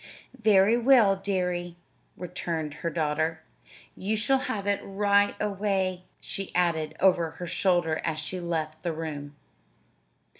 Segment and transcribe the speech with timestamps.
[0.41, 1.77] "Very well, dearie,"
[2.17, 3.43] returned her daughter.
[3.95, 8.93] "You shall have it right away," she added over her shoulder as she left the
[8.93, 9.35] room.